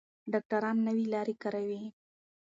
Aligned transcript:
ډاکټران 0.31 0.77
نوې 0.87 1.05
لارې 1.13 1.35
کاروي. 1.41 1.81